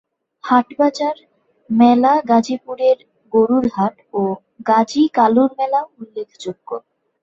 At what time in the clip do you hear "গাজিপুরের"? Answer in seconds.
2.29-2.97